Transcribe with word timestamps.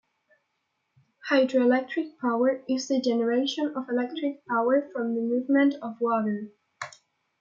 Hydroelectric 1.29 2.17
power 2.17 2.63
is 2.67 2.87
the 2.87 2.99
generation 2.99 3.71
of 3.75 3.87
electric 3.87 4.43
power 4.47 4.89
from 4.95 5.13
the 5.13 5.21
movement 5.21 5.75
of 5.83 5.97
water. 6.01 6.49